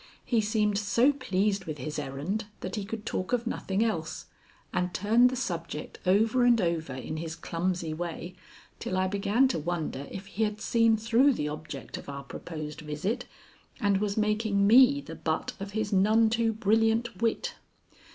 [0.25, 4.25] He seemed so pleased with his errand that he could talk of nothing else,
[4.73, 8.35] and turned the subject over and over in his clumsy way,
[8.79, 12.81] till I began to wonder if he had seen through the object of our proposed
[12.81, 13.25] visit
[13.79, 17.53] and was making me the butt of his none too brilliant wit.